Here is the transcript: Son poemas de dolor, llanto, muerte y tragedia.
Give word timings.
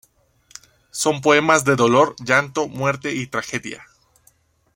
Son 0.89 1.21
poemas 1.21 1.63
de 1.63 1.75
dolor, 1.75 2.15
llanto, 2.25 2.67
muerte 2.67 3.13
y 3.13 3.27
tragedia. 3.27 3.85